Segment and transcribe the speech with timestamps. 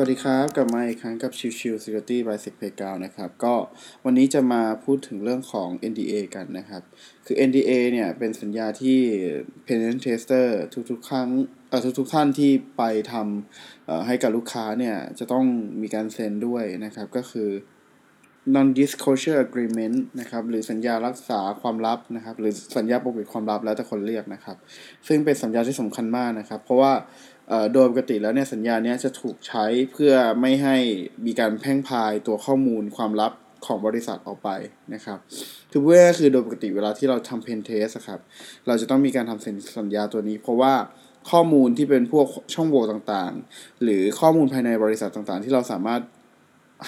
[0.00, 3.54] วัสดีครับ กลับมาอีกครั้งกับชิวชิว Security by Sec Playground นะครับ ก็
[4.04, 6.82] วันนี้จะมาพูดถึงเรื่องของ NDA กันนะครับ
[7.26, 8.98] คือ NDA เนี่ยเป็นสัญญาที่
[9.66, 10.46] Penetration Tester
[10.90, 11.28] ทุกๆ ครั้ง
[11.68, 12.82] เอ่อทุกๆ ท่านที่ไป
[13.12, 15.44] ทำเอ่อให้กับลูกค้าเนี่ยจะต้อง
[15.82, 17.50] มีการเซ็นด้วยนะครับ ก็คือ
[18.54, 24.56] non disclosure agreement นะครับ หรือสัญญารักษาความลับนะครับ หรือสัญญาปกปิดความลับแล้วแต่คนเรียกนะครับ
[25.08, 26.92] ซึ่งเป็นสัญญาที่สำคัญมากนะครับ เพราะว่า
[27.72, 30.76] โดยปกติแล้วเนี่ยสัญญาเนี้ยจะถูกใช้เพื่อไม่ให้
[31.26, 33.32] มีการแพร่งพรายตัวข้อมูลความลับ
[33.66, 34.50] ของบริษัทออกไป
[34.94, 35.18] นะครับ
[35.70, 38.20] คือเพื่อคือโดยปกติเวลาที่เราทำ pentest ครับ
[38.66, 40.74] เราจะต้องมีการทำเซ็นสัญญาตัวนี้ เพราะว่า
[41.30, 46.00] ข้อมูลที่เป็นพวกช่องโหว่ต่างๆ หรือข้อมูลภายในบริษัทต่างๆ ที่เราสามารถ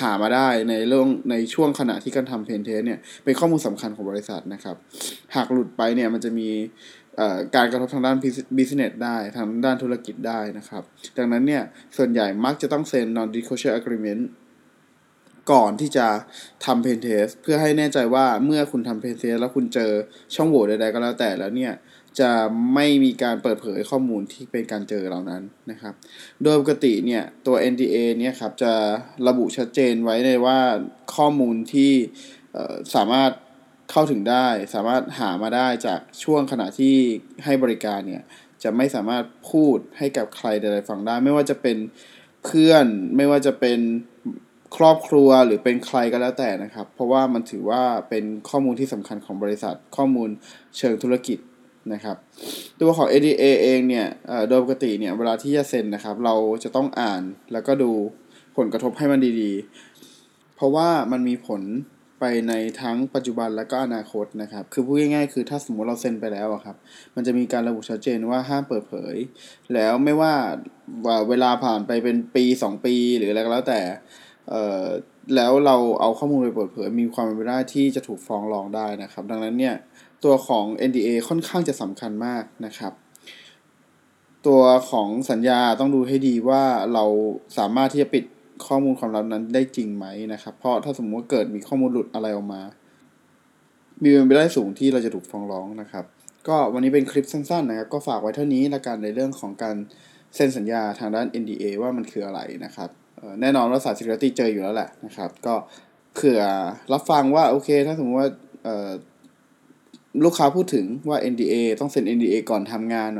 [0.00, 4.76] หามาได้ในเรื่องในช่วงขณะที่การทำ pentest เนี่ยเป็นข้อมูลสำคัญของบริษัทนะครับ
[5.34, 6.48] หากหลุดไปเนี่ยมันจะมี
[7.56, 8.16] การกระทบทางด้าน
[8.58, 10.82] business ได้ทางด้านธุรกิจได้นะครับ
[11.18, 11.62] ดังนั้นเนี่ย
[11.96, 14.22] ส่วนใหญ่มักจะต้องเซ็น non disclosure agreement
[15.52, 16.06] ก่อนที่จะ
[16.64, 19.90] ทำ pentest เพื่อให้แน่ใจว่าเมื่อคุณทำ pentest แล้วคุณเจอ
[20.34, 21.72] ช่องโหว่ใดๆก็แล้วแต่แล้วเนี่ย
[22.20, 22.32] จะ
[22.74, 25.94] ไม่มีการเปิดเผยข้อมูลที่เป็นการเจอเหล่านั้นนะครับ
[26.42, 28.72] โดยปกติเนี่ยตัว NDA เนี่ยครับจะ
[29.28, 30.60] ระบุชัดเจนไว้ในว่า
[31.16, 31.92] ข้อมูลที่
[32.94, 33.30] สามารถ
[33.90, 36.96] เข้าถึงได้ สามารถหามาได้จากช่วงขณะที่
[37.44, 38.22] ให้บริการเนี่ย
[38.62, 41.76] จะไม่สามารถพูดให้กับใครใดๆฟังได้ ไม่ว่าจะเป็น
[42.44, 42.86] เพื่อน
[43.16, 43.78] ไม่ว่าจะเป็น
[44.76, 50.28] ครอบครัวหรือเป็นใครก็แล้วแต่นะครับ เพราะว่ามันถือว่าเป็นข้อมูลที่สำคัญของบริษัทข้อมูล
[50.78, 51.38] เชิงธุรกิจ
[51.92, 52.16] นะครับ
[52.80, 54.06] ตัวของ ADA เองเนี่ย
[54.48, 56.34] โดยปกติเนี่ยเวลาที่จะเซ็นนะครับ เรา
[56.64, 57.90] จะต้องอ่านแล้วก็ดู
[58.56, 61.62] ผลกระทบให้มันดีๆ เพราะว่ามันมีผล
[62.20, 66.76] ไปในทั้งปัจจุบันและก็อนาคตนะครับ คือพูดง่ายๆ คือถ้าสมมติเราเซ็นไปแล้วครับ
[67.14, 69.16] มันจะมีการระบุชัดเจนว่าห้ามเปิดเผย
[69.74, 70.32] แล้วไม่ว่า
[71.28, 73.80] เวลาผ่านไปเป็นปี 2 ปีหรืออะไรก็แล้วแต่
[75.34, 79.74] แล้วเราเอาข้อมูลไปเปิดเผยมีความเป็นไปได้ที่จะถูกฟ้องร้องได้นะครับ ดังนั้นเนี่ย
[80.24, 82.92] ตัวของ NDA ค่อนข้างจะสำคัญมากนะครับ
[84.46, 86.62] ตัวของสัญญาต้องดูให้ดีว่า
[86.94, 87.04] เรา
[87.58, 88.24] สามารถที่จะปิด
[88.66, 92.62] ข้อมูลความลับนั้นได้จริงไหมนะครับ เพราะถ้าสมมติว่าเกิดมีข้อมูลหลุดอะไรออกมา
[94.02, 96.04] มีเป็นไปได้สูงที่เราจะถูกฟ้องร้องนะครับ
[96.48, 99.76] ก็วันนี้เป็นคลิปสั้นๆนะครับก็ฝากไว้เท่านี้ละกันในเรื่องของการ
[100.34, 102.90] เซ็นสัญญาทางด้าน NDA ว่ามันคืออะไรนะครับ
[103.40, 105.54] แน่นอนว่าสาย security เจออยู่แล้วแหละนะครับ ก็
[106.14, 106.40] เผื่อ
[106.92, 108.30] รับฟังว่าโอเค ถ้าสมมติว่า
[110.24, 113.10] ลูกค้าพูดถึงว่า NDA ต้องเซ็น NDA ก่อนทำงาน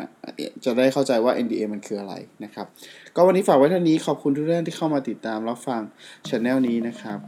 [0.65, 2.15] จะได้เข้าใจว่า NDA มันคืออะไร
[2.45, 2.67] นะครับ
[3.15, 5.83] ก็วันนี้ฝากไว้เท่านี้ขอบคุณทุกท่านที่เข้ามาติดตามรับฟัง
[6.29, 7.19] ช anel นี้นะครับ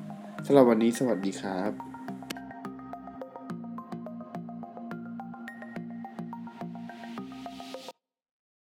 [0.47, 1.88] สำหรับวันนี้สวัสดีครับ